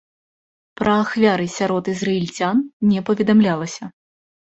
[0.81, 3.83] Пра ахвяры сярод ізраільцян не паведамлялася.